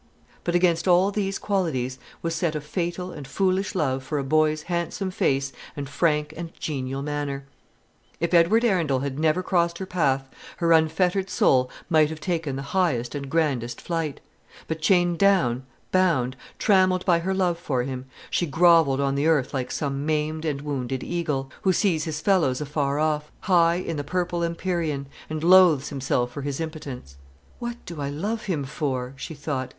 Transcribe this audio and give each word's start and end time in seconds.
But 0.43 0.55
against 0.55 0.87
all 0.87 1.11
these 1.11 1.37
qualities 1.37 1.99
was 2.23 2.33
set 2.33 2.55
a 2.55 2.61
fatal 2.61 3.11
and 3.11 3.27
foolish 3.27 3.75
love 3.75 4.03
for 4.03 4.17
a 4.17 4.23
boy's 4.23 4.63
handsome 4.63 5.11
face 5.11 5.53
and 5.77 5.87
frank 5.87 6.33
and 6.35 6.51
genial 6.59 7.03
manner. 7.03 7.45
If 8.19 8.33
Edward 8.33 8.65
Arundel 8.65 9.01
had 9.01 9.19
never 9.19 9.43
crossed 9.43 9.77
her 9.77 9.85
path, 9.85 10.27
her 10.57 10.71
unfettered 10.71 11.29
soul 11.29 11.69
might 11.87 12.09
have 12.09 12.19
taken 12.19 12.55
the 12.55 12.63
highest 12.73 13.13
and 13.13 13.29
grandest 13.29 13.79
flight; 13.79 14.21
but, 14.67 14.81
chained 14.81 15.19
down, 15.19 15.67
bound, 15.91 16.35
trammelled 16.57 17.05
by 17.05 17.19
her 17.19 17.35
love 17.35 17.59
for 17.59 17.83
him, 17.83 18.05
she 18.31 18.47
grovelled 18.47 18.99
on 18.99 19.13
the 19.13 19.27
earth 19.27 19.53
like 19.53 19.71
some 19.71 20.03
maimed 20.03 20.45
and 20.45 20.61
wounded 20.61 21.03
eagle, 21.03 21.51
who 21.61 21.71
sees 21.71 22.05
his 22.05 22.21
fellows 22.21 22.59
afar 22.59 22.97
off, 22.97 23.31
high 23.41 23.75
in 23.75 23.97
the 23.97 24.03
purple 24.03 24.43
empyrean, 24.43 25.05
and 25.29 25.43
loathes 25.43 25.89
himself 25.89 26.31
for 26.31 26.41
his 26.41 26.59
impotence. 26.59 27.17
"What 27.59 27.77
do 27.85 28.01
I 28.01 28.09
love 28.09 28.45
him 28.45 28.63
for?" 28.63 29.13
she 29.15 29.35
thought. 29.35 29.69